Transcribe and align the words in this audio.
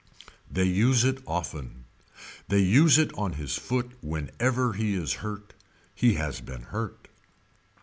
They 0.51 0.63
use 0.65 1.03
it 1.03 1.19
often. 1.27 1.85
They 2.47 2.57
use 2.57 2.97
it 2.97 3.13
on 3.15 3.33
his 3.33 3.55
foot 3.55 3.91
whenever 4.01 4.73
he 4.73 4.95
is 4.95 5.13
hurt. 5.21 5.53
He 5.93 6.15
has 6.15 6.41
been 6.41 6.63
hurt. 6.63 7.07